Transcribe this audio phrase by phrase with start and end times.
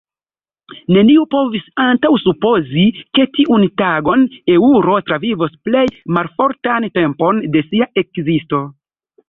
[0.95, 2.85] Neniu povis antaŭsupozi,
[3.19, 5.87] ke tiun tagon eŭro travivos plej
[6.19, 8.67] malfortan tempon de sia ekzisto.